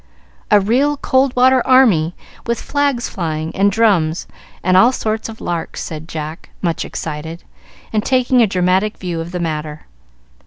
[0.49, 2.15] A real Cold Water Army,
[2.47, 4.25] with flags flying, and drums,
[4.63, 7.43] and all sorts of larks," said Jack, much excited,
[7.93, 9.85] and taking a dramatic view of the matter.